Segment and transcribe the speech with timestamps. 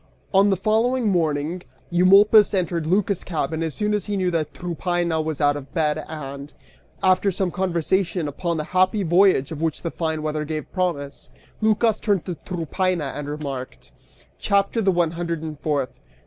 [0.33, 5.21] (On the following morning Eumolpus entered Lycas' cabin as soon as he knew that Tryphaena
[5.23, 6.51] was out of bed and,
[7.03, 11.29] after some conversation upon the happy voyage of which the fine weather gave promise,
[11.61, 13.91] Lycas turned to Tryphaena and remarked:)
[14.39, 15.91] CHAPTER THE ONE HUNDRED AND FOURTH.